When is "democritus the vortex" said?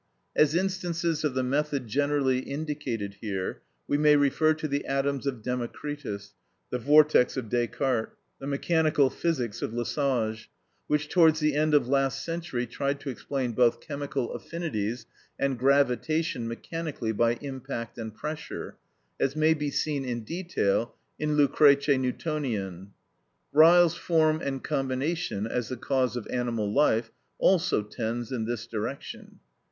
5.43-7.37